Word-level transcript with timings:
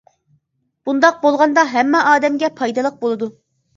بۇنداق 0.89 1.21
بولغاندا 1.25 1.67
ھەممە 1.75 2.03
ئادەمگە 2.13 2.51
پايدىلىق 2.63 2.99
بولىدۇ. 3.05 3.33